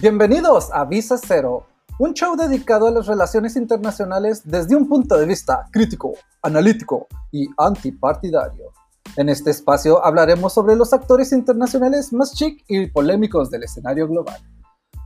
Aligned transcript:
Bienvenidos 0.00 0.70
a 0.72 0.86
Visa 0.86 1.18
Cero, 1.18 1.66
un 1.98 2.14
show 2.14 2.34
dedicado 2.34 2.86
a 2.86 2.90
las 2.90 3.06
relaciones 3.06 3.54
internacionales 3.54 4.40
desde 4.46 4.74
un 4.74 4.88
punto 4.88 5.18
de 5.18 5.26
vista 5.26 5.66
crítico, 5.70 6.14
analítico 6.40 7.06
y 7.30 7.46
antipartidario. 7.58 8.72
En 9.18 9.28
este 9.28 9.50
espacio 9.50 10.02
hablaremos 10.02 10.54
sobre 10.54 10.74
los 10.74 10.94
actores 10.94 11.32
internacionales 11.32 12.14
más 12.14 12.32
chic 12.32 12.64
y 12.66 12.86
polémicos 12.86 13.50
del 13.50 13.64
escenario 13.64 14.08
global. 14.08 14.40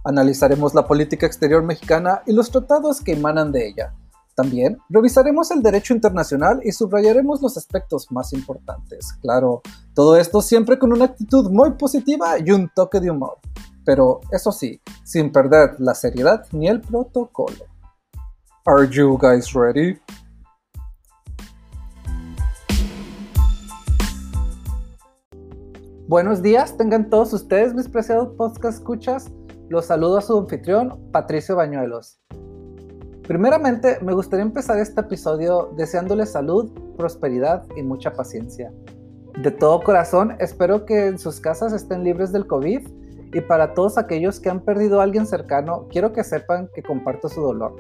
Analizaremos 0.05 0.75
la 0.75 0.87
política 0.87 1.27
exterior 1.27 1.65
mexicana 1.65 2.23
y 2.24 2.33
los 2.33 2.52
tratados 2.52 3.01
que 3.01 3.15
emanan 3.15 3.51
de 3.51 3.66
ella. 3.66 3.92
También 4.37 4.79
revisaremos 4.88 5.51
el 5.51 5.61
derecho 5.61 5.92
internacional 5.92 6.61
y 6.62 6.70
subrayaremos 6.70 7.42
los 7.42 7.56
aspectos 7.56 8.12
más 8.12 8.33
importantes. 8.33 9.12
Claro, 9.23 9.61
todo 9.92 10.16
esto 10.16 10.41
siempre 10.41 10.79
con 10.79 10.92
una 10.92 11.06
actitud 11.06 11.51
muy 11.51 11.73
positiva 11.73 12.38
y 12.38 12.52
un 12.52 12.70
toque 12.73 13.01
de 13.01 13.11
humor. 13.11 13.38
Pero 13.84 14.20
eso 14.33 14.51
sí, 14.51 14.80
sin 15.05 15.30
perder 15.30 15.79
la 15.79 15.95
seriedad 15.95 16.47
ni 16.52 16.69
el 16.69 16.80
protocolo. 16.80 17.66
Are 18.65 18.88
you 18.88 19.19
guys 19.19 19.52
ready? 19.52 19.98
Buenos 26.07 26.43
días, 26.43 26.77
tengan 26.77 27.10
todos 27.10 27.33
ustedes, 27.33 27.74
mis 27.74 27.88
preciados 27.88 28.34
podcast 28.37 28.79
escuchas. 28.79 29.30
Los 29.69 29.87
saludo 29.87 30.19
a 30.19 30.23
su 30.23 30.38
anfitrión, 30.38 31.10
Patricio 31.12 31.57
Bañuelos. 31.57 32.21
Primeramente, 33.27 33.98
me 34.02 34.12
gustaría 34.12 34.45
empezar 34.45 34.79
este 34.79 35.01
episodio 35.01 35.73
deseándoles 35.77 36.32
salud, 36.32 36.71
prosperidad 36.96 37.66
y 37.74 37.82
mucha 37.82 38.12
paciencia. 38.12 38.73
De 39.43 39.51
todo 39.51 39.82
corazón, 39.82 40.37
espero 40.38 40.85
que 40.85 41.07
en 41.07 41.18
sus 41.18 41.40
casas 41.40 41.73
estén 41.73 42.05
libres 42.05 42.32
del 42.32 42.46
COVID 42.46 42.87
y 43.35 43.40
para 43.40 43.74
todos 43.74 43.99
aquellos 43.99 44.38
que 44.38 44.49
han 44.49 44.60
perdido 44.60 45.01
a 45.01 45.02
alguien 45.02 45.27
cercano, 45.27 45.88
quiero 45.90 46.13
que 46.13 46.23
sepan 46.23 46.71
que 46.73 46.85
comparto 46.85 47.29
su 47.29 47.43
dolor. 47.43 47.74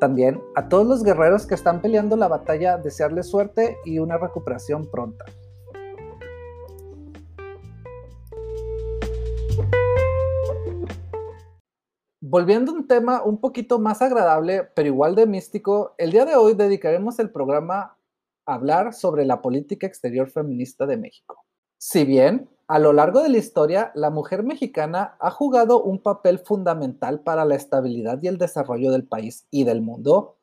También 0.00 0.42
a 0.56 0.68
todos 0.68 0.84
los 0.84 1.04
guerreros 1.04 1.46
que 1.46 1.54
están 1.54 1.80
peleando 1.80 2.16
la 2.16 2.26
batalla, 2.26 2.76
desearles 2.76 3.28
suerte 3.28 3.78
y 3.84 4.00
una 4.00 4.18
recuperación 4.18 4.90
pronta. 4.90 5.24
Volviendo 12.20 12.72
a 12.72 12.74
un 12.74 12.88
tema 12.88 13.22
un 13.22 13.40
poquito 13.40 13.78
más 13.78 14.02
agradable, 14.02 14.68
pero 14.74 14.88
igual 14.88 15.14
de 15.14 15.26
místico, 15.26 15.94
el 15.98 16.10
día 16.10 16.24
de 16.24 16.34
hoy 16.34 16.54
dedicaremos 16.54 17.20
el 17.20 17.30
programa 17.30 17.96
a 18.44 18.54
hablar 18.54 18.92
sobre 18.92 19.24
la 19.24 19.40
política 19.40 19.86
exterior 19.86 20.28
feminista 20.28 20.84
de 20.84 20.96
México. 20.96 21.44
Si 21.78 22.04
bien 22.04 22.48
a 22.66 22.78
lo 22.78 22.92
largo 22.92 23.22
de 23.22 23.28
la 23.28 23.38
historia 23.38 23.92
la 23.94 24.10
mujer 24.10 24.42
mexicana 24.42 25.16
ha 25.20 25.30
jugado 25.30 25.82
un 25.82 26.00
papel 26.00 26.38
fundamental 26.38 27.20
para 27.20 27.44
la 27.44 27.54
estabilidad 27.54 28.22
y 28.22 28.28
el 28.28 28.38
desarrollo 28.38 28.90
del 28.90 29.06
país 29.06 29.46
y 29.50 29.64
del 29.64 29.82
mundo, 29.82 30.38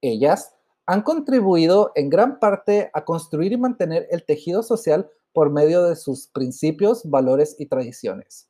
ellas 0.00 0.54
han 0.86 1.02
contribuido 1.02 1.92
en 1.94 2.08
gran 2.08 2.40
parte 2.40 2.90
a 2.94 3.04
construir 3.04 3.52
y 3.52 3.58
mantener 3.58 4.08
el 4.10 4.24
tejido 4.24 4.62
social 4.62 5.10
por 5.32 5.50
medio 5.50 5.84
de 5.84 5.96
sus 5.96 6.28
principios, 6.28 7.08
valores 7.08 7.54
y 7.58 7.66
tradiciones. 7.66 8.48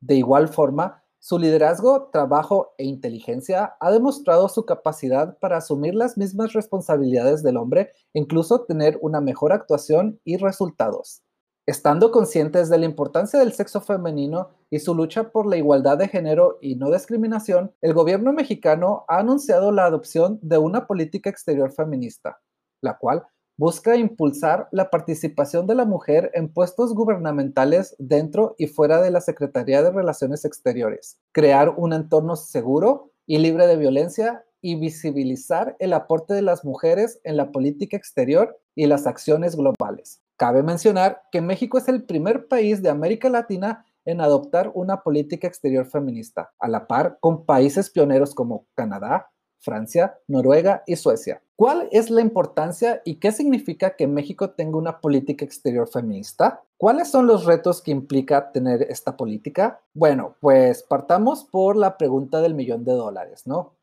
De 0.00 0.14
igual 0.14 0.48
forma, 0.48 1.02
su 1.18 1.38
liderazgo, 1.38 2.10
trabajo 2.12 2.74
e 2.76 2.84
inteligencia 2.84 3.76
ha 3.80 3.90
demostrado 3.90 4.50
su 4.50 4.66
capacidad 4.66 5.38
para 5.38 5.56
asumir 5.56 5.94
las 5.94 6.18
mismas 6.18 6.52
responsabilidades 6.52 7.42
del 7.42 7.56
hombre 7.56 7.92
e 8.12 8.20
incluso 8.20 8.64
tener 8.66 8.98
una 9.00 9.22
mejor 9.22 9.54
actuación 9.54 10.20
y 10.22 10.36
resultados. 10.36 11.22
Estando 11.66 12.10
conscientes 12.10 12.68
de 12.68 12.76
la 12.76 12.84
importancia 12.84 13.40
del 13.40 13.54
sexo 13.54 13.80
femenino 13.80 14.50
y 14.68 14.80
su 14.80 14.94
lucha 14.94 15.30
por 15.30 15.46
la 15.46 15.56
igualdad 15.56 15.96
de 15.96 16.08
género 16.08 16.58
y 16.60 16.74
no 16.74 16.90
discriminación, 16.90 17.72
el 17.80 17.94
gobierno 17.94 18.34
mexicano 18.34 19.06
ha 19.08 19.20
anunciado 19.20 19.72
la 19.72 19.86
adopción 19.86 20.38
de 20.42 20.58
una 20.58 20.86
política 20.86 21.30
exterior 21.30 21.72
feminista, 21.72 22.38
la 22.82 22.98
cual 22.98 23.24
busca 23.56 23.96
impulsar 23.96 24.68
la 24.72 24.90
participación 24.90 25.66
de 25.66 25.74
la 25.74 25.86
mujer 25.86 26.30
en 26.34 26.52
puestos 26.52 26.94
gubernamentales 26.94 27.96
dentro 27.98 28.56
y 28.58 28.66
fuera 28.66 29.00
de 29.00 29.10
la 29.10 29.22
Secretaría 29.22 29.82
de 29.82 29.90
Relaciones 29.90 30.44
Exteriores, 30.44 31.18
crear 31.32 31.70
un 31.78 31.94
entorno 31.94 32.36
seguro 32.36 33.12
y 33.24 33.38
libre 33.38 33.66
de 33.66 33.78
violencia 33.78 34.44
y 34.60 34.74
visibilizar 34.74 35.76
el 35.78 35.94
aporte 35.94 36.34
de 36.34 36.42
las 36.42 36.62
mujeres 36.62 37.20
en 37.24 37.38
la 37.38 37.52
política 37.52 37.96
exterior 37.96 38.60
y 38.74 38.84
las 38.84 39.06
acciones 39.06 39.56
globales. 39.56 40.20
Cabe 40.36 40.62
mencionar 40.62 41.22
que 41.30 41.40
México 41.40 41.78
es 41.78 41.88
el 41.88 42.02
primer 42.02 42.48
país 42.48 42.82
de 42.82 42.90
América 42.90 43.28
Latina 43.28 43.86
en 44.04 44.20
adoptar 44.20 44.72
una 44.74 45.02
política 45.02 45.46
exterior 45.46 45.86
feminista, 45.86 46.52
a 46.58 46.68
la 46.68 46.86
par 46.86 47.18
con 47.20 47.46
países 47.46 47.88
pioneros 47.88 48.34
como 48.34 48.66
Canadá, 48.74 49.30
Francia, 49.60 50.18
Noruega 50.28 50.82
y 50.86 50.96
Suecia. 50.96 51.40
¿Cuál 51.56 51.88
es 51.92 52.10
la 52.10 52.20
importancia 52.20 53.00
y 53.04 53.20
qué 53.20 53.32
significa 53.32 53.96
que 53.96 54.06
México 54.06 54.50
tenga 54.50 54.76
una 54.76 55.00
política 55.00 55.44
exterior 55.44 55.88
feminista? 55.88 56.62
¿Cuáles 56.76 57.08
son 57.08 57.26
los 57.26 57.44
retos 57.44 57.80
que 57.80 57.92
implica 57.92 58.50
tener 58.52 58.82
esta 58.82 59.16
política? 59.16 59.80
Bueno, 59.94 60.36
pues 60.40 60.82
partamos 60.82 61.44
por 61.44 61.76
la 61.76 61.96
pregunta 61.96 62.40
del 62.40 62.54
millón 62.54 62.84
de 62.84 62.92
dólares, 62.92 63.46
¿no? 63.46 63.74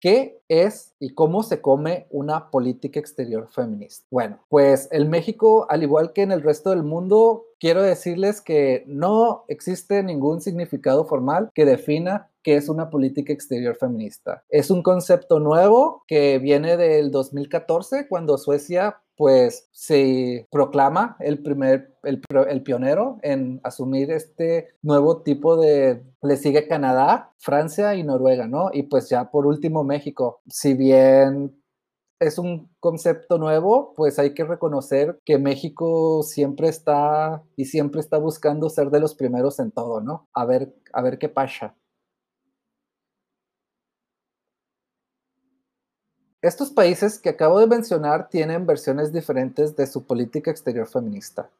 ¿Qué 0.00 0.40
es 0.48 0.94
y 0.98 1.10
cómo 1.10 1.42
se 1.42 1.60
come 1.60 2.06
una 2.08 2.50
política 2.50 2.98
exterior 2.98 3.48
feminista? 3.50 4.06
Bueno, 4.10 4.38
pues 4.48 4.88
en 4.92 5.10
México, 5.10 5.66
al 5.68 5.82
igual 5.82 6.14
que 6.14 6.22
en 6.22 6.32
el 6.32 6.42
resto 6.42 6.70
del 6.70 6.82
mundo, 6.82 7.44
quiero 7.58 7.82
decirles 7.82 8.40
que 8.40 8.82
no 8.86 9.44
existe 9.48 10.02
ningún 10.02 10.40
significado 10.40 11.04
formal 11.04 11.50
que 11.54 11.66
defina 11.66 12.30
qué 12.42 12.56
es 12.56 12.70
una 12.70 12.88
política 12.88 13.34
exterior 13.34 13.76
feminista. 13.76 14.42
Es 14.48 14.70
un 14.70 14.82
concepto 14.82 15.38
nuevo 15.38 16.02
que 16.06 16.38
viene 16.38 16.78
del 16.78 17.10
2014, 17.10 18.08
cuando 18.08 18.38
Suecia 18.38 19.02
pues 19.20 19.68
se 19.70 20.48
proclama 20.50 21.18
el 21.20 21.42
primer, 21.42 21.94
el, 22.04 22.22
el, 22.48 22.62
pionero 22.62 23.18
en 23.20 23.60
asumir 23.64 24.10
este 24.10 24.68
nuevo 24.80 25.20
tipo 25.20 25.58
de, 25.58 26.02
le 26.22 26.38
sigue 26.38 26.66
Canadá, 26.66 27.30
Francia 27.36 27.94
y 27.96 28.02
Noruega, 28.02 28.46
¿no? 28.46 28.70
Y 28.72 28.84
pues 28.84 29.10
ya 29.10 29.30
por 29.30 29.44
último 29.44 29.84
México. 29.84 30.40
Si 30.48 30.72
bien 30.72 31.62
es 32.18 32.38
un 32.38 32.70
concepto 32.80 33.36
nuevo, 33.36 33.92
pues 33.94 34.18
hay 34.18 34.32
que 34.32 34.44
reconocer 34.44 35.18
que 35.26 35.36
México 35.36 36.22
siempre 36.22 36.70
está 36.70 37.42
y 37.56 37.66
siempre 37.66 38.00
está 38.00 38.16
buscando 38.16 38.70
ser 38.70 38.88
de 38.88 39.00
los 39.00 39.14
primeros 39.14 39.58
en 39.58 39.70
todo, 39.70 40.00
¿no? 40.00 40.30
A 40.32 40.46
ver, 40.46 40.74
a 40.94 41.02
ver 41.02 41.18
qué 41.18 41.28
pasa. 41.28 41.74
Estos 46.42 46.70
países 46.70 47.18
que 47.18 47.28
acabo 47.28 47.60
de 47.60 47.66
mencionar 47.66 48.30
tienen 48.30 48.64
versiones 48.64 49.12
diferentes 49.12 49.76
de 49.76 49.86
su 49.86 50.06
política 50.06 50.50
exterior 50.50 50.86
feminista, 50.86 51.50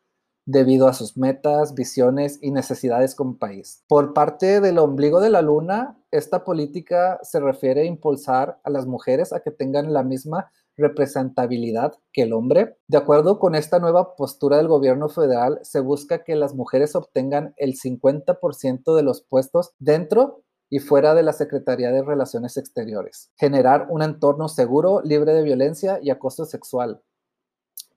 debido 0.47 0.89
a 0.89 0.95
sus 0.95 1.19
metas, 1.19 1.75
visiones 1.75 2.39
y 2.41 2.51
necesidades 2.51 3.15
como 3.15 3.37
país. 3.37 3.85
Por 3.89 4.15
parte 4.15 4.63
del 4.63 4.79
ombligo 4.79 5.21
de 5.21 5.29
la 5.29 5.43
luna, 5.43 5.99
esta 6.11 6.45
política 6.45 7.21
se 7.23 7.41
refiere 7.41 7.83
a 7.83 7.85
impulsar 7.85 8.59
a 8.65 8.71
las 8.71 8.87
mujeres 8.87 9.35
a 9.35 9.41
que 9.41 9.51
tengan 9.51 9.93
la 9.93 10.03
misma 10.03 10.51
representabilidad 10.79 11.99
que 12.11 12.23
el 12.23 12.33
hombre. 12.33 12.79
De 12.89 12.97
acuerdo 12.97 13.39
con 13.39 13.55
esta 13.55 13.81
nueva 13.81 14.17
postura 14.17 14.57
del 14.57 14.69
gobierno 14.69 15.11
federal, 15.11 15.59
se 15.63 15.81
busca 15.81 16.25
que 16.25 16.37
las 16.37 16.55
mujeres 16.55 16.97
obtengan 16.97 17.53
el 17.59 17.75
50% 17.75 18.97
de 18.97 19.03
los 19.03 19.21
puestos 19.21 19.73
dentro 19.79 20.43
y 20.71 20.79
fuera 20.79 21.15
de 21.15 21.25
la 21.25 21.33
Secretaría 21.33 21.91
de 21.91 22.03
Relaciones 22.03 22.57
Exteriores. 22.57 23.31
Generar 23.37 23.89
un 23.91 24.03
entorno 24.03 24.49
seguro, 24.49 25.03
libre 25.03 25.35
de 25.35 25.43
violencia 25.43 25.99
y 26.01 26.11
acoso 26.11 26.45
sexual. 26.45 27.03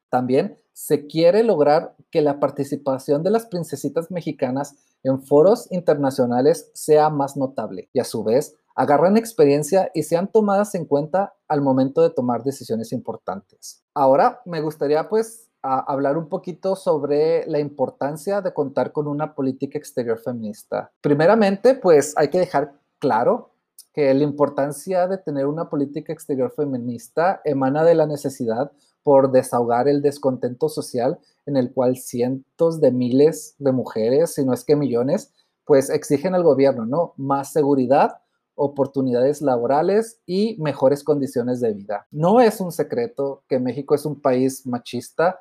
También 0.09 0.59
se 0.73 1.05
quiere 1.05 1.43
lograr 1.43 1.95
que 2.09 2.21
la 2.21 2.39
participación 2.39 3.23
de 3.23 3.29
las 3.29 3.45
princesitas 3.45 4.09
mexicanas 4.09 4.75
en 5.03 5.21
foros 5.21 5.71
internacionales 5.71 6.71
sea 6.73 7.09
más 7.09 7.37
notable 7.37 7.89
y 7.93 7.99
a 7.99 8.03
su 8.03 8.23
vez 8.23 8.55
agarren 8.75 9.17
experiencia 9.17 9.91
y 9.93 10.03
sean 10.03 10.31
tomadas 10.31 10.73
en 10.73 10.85
cuenta 10.85 11.35
al 11.47 11.61
momento 11.61 12.01
de 12.01 12.09
tomar 12.09 12.43
decisiones 12.43 12.91
importantes. 12.91 13.83
Ahora 13.93 14.41
me 14.45 14.61
gustaría 14.61 15.09
pues 15.09 15.49
a 15.63 15.80
hablar 15.80 16.18
un 16.18 16.27
poquito 16.27 16.75
sobre 16.75 17.45
la 17.48 17.60
importancia 17.60 18.42
de 18.42 18.54
contar 18.54 18.92
con 18.92 19.07
una 19.07 19.33
política 19.33 19.77
exterior 19.77 20.19
feminista. 20.19 20.92
Primeramente, 21.01 21.74
pues 21.74 22.13
hay 22.18 22.27
que 22.27 22.39
dejar 22.39 22.74
claro 23.00 23.54
que 23.94 24.13
la 24.13 24.24
importancia 24.24 25.07
de 25.07 25.18
tener 25.18 25.45
una 25.45 25.69
política 25.69 26.12
exterior 26.12 26.51
feminista 26.51 27.42
emana 27.45 27.83
de 27.83 27.95
la 27.95 28.06
necesidad 28.06 28.71
por 29.04 29.31
desahogar 29.31 29.88
el 29.88 30.01
descontento 30.01 30.68
social 30.68 31.19
en 31.45 31.57
el 31.57 31.74
cual 31.74 31.98
cientos 31.98 32.81
de 32.81 32.92
miles 32.92 33.56
de 33.60 33.71
mujeres, 33.71 34.33
si 34.33 34.45
no 34.45 34.54
es 34.54 34.63
que 34.63 34.75
millones, 34.75 35.33
pues 35.65 35.89
exigen 35.89 36.36
al 36.36 36.44
gobierno, 36.44 36.86
¿no? 36.86 37.13
Más 37.18 37.54
seguridad, 37.54 38.18
oportunidades 38.56 39.42
laborales 39.42 40.21
y 40.25 40.57
mejores 40.60 41.04
condiciones 41.04 41.60
de 41.60 41.74
vida. 41.74 42.07
No 42.12 42.39
es 42.39 42.60
un 42.60 42.71
secreto 42.71 43.44
que 43.48 43.60
México 43.60 43.95
es 43.95 44.06
un 44.06 44.21
país 44.21 44.65
machista 44.65 45.39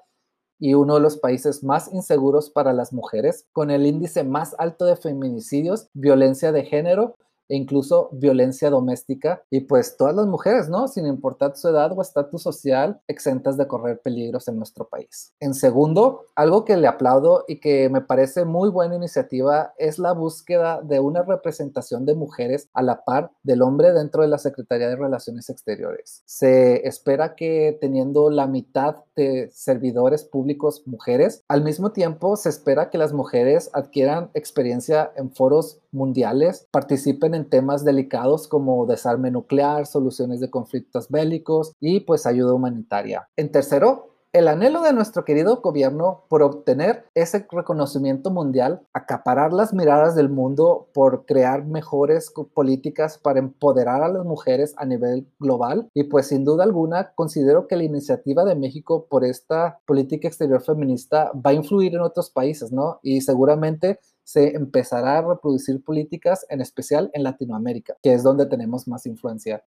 y 0.63 0.75
uno 0.75 0.95
de 0.95 1.01
los 1.01 1.17
países 1.17 1.65
más 1.65 1.93
inseguros 1.93 2.49
para 2.49 2.73
las 2.73 2.93
mujeres, 2.93 3.47
con 3.53 3.73
el 3.73 3.85
índice 3.85 4.23
más 4.23 4.55
alto 4.59 4.85
de 4.85 4.95
feminicidios, 4.95 5.89
violencia 5.93 6.53
de 6.53 6.63
género 6.65 7.17
e 7.53 7.57
incluso 7.57 8.09
violencia 8.13 8.71
doméstica 8.71 9.43
y 9.51 9.61
pues 9.61 9.99
todas 9.99 10.17
las 10.17 10.27
mujeres, 10.27 10.71
¿no? 10.71 10.89
Sin 10.89 11.07
importar 11.07 11.55
su 11.55 11.69
edad 11.69 11.93
o 11.95 12.01
estatus 12.01 12.43
social, 12.43 12.99
exentas 13.07 13.59
de 13.59 13.67
correr 13.67 14.01
peligros 14.01 14.49
en 14.49 14.57
nuestro 14.57 14.89
país. 14.89 15.35
En 15.39 15.53
segundo, 15.53 16.25
algo 16.35 16.65
que 16.65 16.79
le 16.79 16.87
aplaudo 16.87 17.45
y 17.47 17.61
que 17.61 17.91
me 17.91 18.01
parece 18.01 18.47
muy 18.47 18.71
buena 18.71 18.97
iniciativa 18.97 19.75
es 19.77 19.99
la 19.99 20.13
búsqueda 20.13 20.81
de 20.81 20.99
una 21.01 21.25
representación 21.25 22.07
de 22.07 22.15
mujeres 22.15 22.71
a 22.73 22.81
la 22.81 23.05
par 23.05 23.31
del 23.43 23.61
hombre 23.61 23.93
dentro 23.93 24.23
de 24.23 24.29
la 24.29 24.39
Secretaría 24.39 24.89
de 24.89 24.97
Relaciones 24.97 25.51
Exteriores. 25.51 26.23
Se 26.25 26.89
espera 26.89 27.35
que 27.35 27.77
teniendo 27.83 28.31
la 28.31 28.47
mitad 28.47 28.97
de 29.15 29.51
servidores 29.53 30.25
públicos 30.25 30.85
mujeres, 30.87 31.45
al 31.49 31.63
mismo 31.63 31.93
tiempo 31.93 32.37
se 32.37 32.49
espera 32.49 32.89
que 32.89 32.97
las 32.97 33.13
mujeres 33.13 33.69
adquieran 33.75 34.31
experiencia 34.33 35.13
en 35.17 35.31
foros 35.35 35.82
mundiales, 35.93 36.67
participen 36.71 37.35
en 37.35 37.49
temas 37.49 37.85
delicados 37.85 38.49
como 38.49 38.87
desarme 38.87 39.31
nuclear, 39.31 39.87
soluciones 39.87 40.41
de 40.41 40.51
conflictos 40.51 41.09
bélicos 41.09 41.73
y 41.81 42.01
pues 42.01 42.27
ayuda 42.27 42.55
humanitaria. 42.55 43.29
En 43.37 43.53
tercero, 43.53 44.12
el 44.33 44.49
anhelo 44.49 44.81
de 44.81 44.95
nuestro 44.95 45.27
querido 45.27 45.61
gobierno 45.61 46.25
por 46.29 46.43
obtener 46.43 47.05
ese 47.15 47.47
reconocimiento 47.51 48.31
mundial, 48.31 48.81
acaparar 48.95 49.53
las 49.53 49.75
miradas 49.75 50.15
del 50.15 50.31
mundo 50.31 50.89
por 50.95 51.27
crear 51.27 51.67
mejores 51.67 52.33
políticas 52.55 53.19
para 53.19 53.41
empoderar 53.41 54.03
a 54.03 54.09
las 54.09 54.25
mujeres 54.25 54.75
a 54.79 54.87
nivel 54.87 55.27
global 55.39 55.91
y 55.93 56.05
pues 56.05 56.29
sin 56.29 56.47
duda 56.47 56.65
alguna 56.65 57.13
considero 57.15 57.69
que 57.69 57.77
la 57.77 57.85
iniciativa 57.85 58.45
de 58.47 58.55
México 58.55 59.07
por 59.11 59.23
esta 59.23 59.81
política 59.85 60.29
exterior 60.29 60.63
feminista 60.63 61.31
va 61.35 61.51
a 61.51 61.55
influir 61.55 61.95
en 61.95 62.01
otros 62.01 62.31
países, 62.31 62.73
¿no? 62.73 63.01
Y 63.03 63.21
seguramente 63.21 64.01
se 64.25 64.57
empezará 64.57 65.19
a 65.19 65.23
reproducir 65.23 65.85
políticas, 65.85 66.47
en 66.49 66.63
especial 66.63 67.11
en 67.13 67.25
Latinoamérica, 67.25 67.97
que 68.03 68.15
es 68.15 68.23
donde 68.23 68.47
tenemos 68.47 68.89
más 68.89 69.05
influencia. 69.05 69.63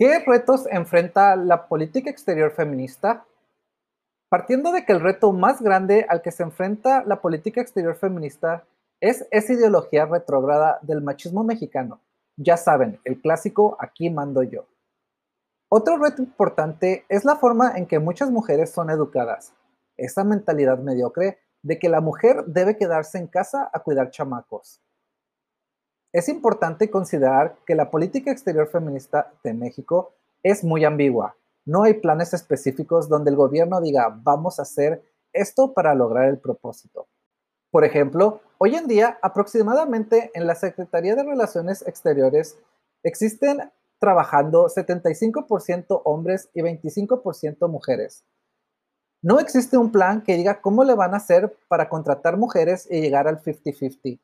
¿Qué 0.00 0.18
retos 0.20 0.66
enfrenta 0.70 1.36
la 1.36 1.68
política 1.68 2.08
exterior 2.08 2.52
feminista? 2.52 3.26
Partiendo 4.30 4.72
de 4.72 4.86
que 4.86 4.94
el 4.94 5.00
reto 5.02 5.30
más 5.30 5.60
grande 5.60 6.06
al 6.08 6.22
que 6.22 6.30
se 6.30 6.42
enfrenta 6.42 7.04
la 7.04 7.20
política 7.20 7.60
exterior 7.60 7.94
feminista 7.94 8.64
es 8.98 9.28
esa 9.30 9.52
ideología 9.52 10.06
retrógrada 10.06 10.78
del 10.80 11.02
machismo 11.02 11.44
mexicano. 11.44 12.00
Ya 12.38 12.56
saben, 12.56 12.98
el 13.04 13.20
clásico 13.20 13.76
aquí 13.78 14.08
mando 14.08 14.42
yo. 14.42 14.64
Otro 15.68 15.98
reto 15.98 16.22
importante 16.22 17.04
es 17.10 17.26
la 17.26 17.36
forma 17.36 17.76
en 17.76 17.84
que 17.84 17.98
muchas 17.98 18.30
mujeres 18.30 18.70
son 18.70 18.88
educadas, 18.88 19.52
esa 19.98 20.24
mentalidad 20.24 20.78
mediocre 20.78 21.40
de 21.62 21.78
que 21.78 21.90
la 21.90 22.00
mujer 22.00 22.44
debe 22.46 22.78
quedarse 22.78 23.18
en 23.18 23.26
casa 23.26 23.68
a 23.70 23.80
cuidar 23.80 24.08
chamacos. 24.08 24.80
Es 26.12 26.28
importante 26.28 26.90
considerar 26.90 27.56
que 27.64 27.76
la 27.76 27.90
política 27.90 28.32
exterior 28.32 28.66
feminista 28.66 29.32
de 29.44 29.54
México 29.54 30.12
es 30.42 30.64
muy 30.64 30.84
ambigua. 30.84 31.36
No 31.64 31.84
hay 31.84 31.94
planes 31.94 32.34
específicos 32.34 33.08
donde 33.08 33.30
el 33.30 33.36
gobierno 33.36 33.80
diga 33.80 34.18
vamos 34.22 34.58
a 34.58 34.62
hacer 34.62 35.04
esto 35.32 35.72
para 35.72 35.94
lograr 35.94 36.28
el 36.28 36.38
propósito. 36.38 37.06
Por 37.70 37.84
ejemplo, 37.84 38.40
hoy 38.58 38.74
en 38.74 38.88
día 38.88 39.18
aproximadamente 39.22 40.32
en 40.34 40.48
la 40.48 40.56
Secretaría 40.56 41.14
de 41.14 41.22
Relaciones 41.22 41.86
Exteriores 41.86 42.58
existen 43.04 43.70
trabajando 44.00 44.66
75% 44.66 46.02
hombres 46.04 46.48
y 46.54 46.62
25% 46.62 47.68
mujeres. 47.68 48.24
No 49.22 49.38
existe 49.38 49.76
un 49.76 49.92
plan 49.92 50.22
que 50.22 50.36
diga 50.36 50.60
cómo 50.60 50.82
le 50.82 50.94
van 50.94 51.14
a 51.14 51.18
hacer 51.18 51.54
para 51.68 51.88
contratar 51.88 52.36
mujeres 52.36 52.88
y 52.90 53.00
llegar 53.00 53.28
al 53.28 53.40
50-50. 53.40 54.18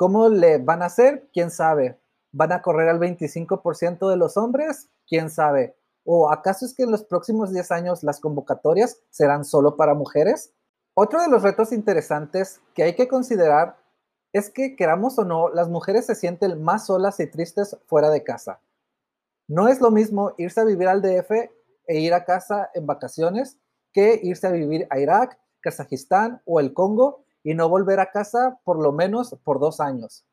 ¿Cómo 0.00 0.30
le 0.30 0.56
van 0.56 0.80
a 0.80 0.86
hacer? 0.86 1.28
¿Quién 1.30 1.50
sabe? 1.50 2.00
¿Van 2.32 2.52
a 2.52 2.62
correr 2.62 2.88
al 2.88 2.98
25% 2.98 4.08
de 4.08 4.16
los 4.16 4.38
hombres? 4.38 4.88
¿Quién 5.06 5.28
sabe? 5.28 5.76
¿O 6.04 6.32
acaso 6.32 6.64
es 6.64 6.72
que 6.72 6.84
en 6.84 6.90
los 6.90 7.04
próximos 7.04 7.52
10 7.52 7.70
años 7.70 8.02
las 8.02 8.18
convocatorias 8.18 9.02
serán 9.10 9.44
solo 9.44 9.76
para 9.76 9.92
mujeres? 9.92 10.54
Otro 10.94 11.20
de 11.20 11.28
los 11.28 11.42
retos 11.42 11.70
interesantes 11.70 12.62
que 12.74 12.82
hay 12.84 12.94
que 12.94 13.08
considerar 13.08 13.76
es 14.32 14.48
que, 14.48 14.74
queramos 14.74 15.18
o 15.18 15.26
no, 15.26 15.50
las 15.50 15.68
mujeres 15.68 16.06
se 16.06 16.14
sienten 16.14 16.62
más 16.62 16.86
solas 16.86 17.20
y 17.20 17.26
tristes 17.26 17.76
fuera 17.84 18.08
de 18.08 18.24
casa. 18.24 18.62
No 19.48 19.68
es 19.68 19.82
lo 19.82 19.90
mismo 19.90 20.32
irse 20.38 20.62
a 20.62 20.64
vivir 20.64 20.88
al 20.88 21.02
DF 21.02 21.30
e 21.88 22.00
ir 22.00 22.14
a 22.14 22.24
casa 22.24 22.70
en 22.72 22.86
vacaciones 22.86 23.58
que 23.92 24.18
irse 24.22 24.46
a 24.46 24.50
vivir 24.50 24.86
a 24.88 24.98
Irak, 24.98 25.38
Kazajistán 25.60 26.40
o 26.46 26.58
el 26.58 26.72
Congo 26.72 27.26
y 27.42 27.54
no 27.54 27.68
volver 27.68 28.00
a 28.00 28.10
casa 28.10 28.58
por 28.64 28.80
lo 28.80 28.92
menos 28.92 29.36
por 29.44 29.60
dos 29.60 29.80
años. 29.80 30.24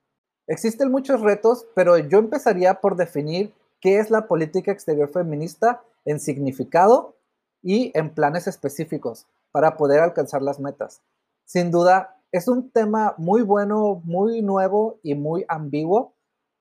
Existen 0.48 0.92
muchos 0.92 1.22
retos, 1.22 1.66
pero 1.76 1.98
yo 1.98 2.20
empezaría 2.20 2.76
por 2.76 2.96
definir 2.96 3.54
qué 3.82 4.00
es 4.00 4.10
la 4.10 4.28
política 4.28 4.72
exterior 4.72 5.10
feminista 5.10 5.82
en 6.06 6.20
significado 6.20 7.16
y 7.62 7.92
en 7.98 8.14
planes 8.14 8.48
específicos 8.48 9.28
para 9.52 9.76
poder 9.76 10.00
alcanzar 10.00 10.42
las 10.42 10.60
metas. 10.60 11.02
Sin 11.46 11.72
duda, 11.72 12.18
es 12.32 12.48
un 12.48 12.70
tema 12.72 13.16
muy 13.18 13.42
bueno, 13.42 14.02
muy 14.04 14.42
nuevo 14.42 15.00
y 15.04 15.16
muy 15.16 15.46
ambiguo, 15.48 16.14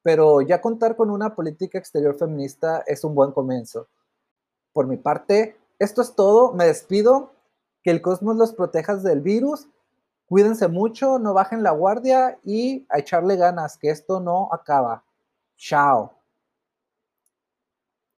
pero 0.02 0.40
ya 0.40 0.60
contar 0.60 0.96
con 0.96 1.10
una 1.10 1.34
política 1.34 1.78
exterior 1.78 2.16
feminista 2.16 2.82
es 2.86 3.04
un 3.04 3.14
buen 3.14 3.32
comienzo. 3.32 3.88
Por 4.72 4.86
mi 4.86 4.96
parte, 4.96 5.56
esto 5.78 6.02
es 6.02 6.14
todo, 6.14 6.52
me 6.52 6.66
despido, 6.66 7.32
que 7.82 7.90
el 7.90 8.02
cosmos 8.02 8.36
los 8.36 8.52
proteja 8.52 8.96
del 8.96 9.20
virus, 9.20 9.68
cuídense 10.26 10.68
mucho, 10.68 11.18
no 11.18 11.34
bajen 11.34 11.62
la 11.62 11.70
guardia 11.72 12.38
y 12.44 12.86
a 12.90 12.98
echarle 12.98 13.36
ganas, 13.36 13.78
que 13.78 13.90
esto 13.90 14.20
no 14.20 14.48
acaba. 14.52 15.04
Chao. 15.56 16.15